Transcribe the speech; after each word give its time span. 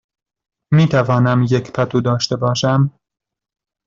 می 0.73 0.87
توانم 0.87 1.45
یک 1.51 1.71
پتو 1.71 2.01
داشته 2.01 2.35
باشم؟ 2.35 2.99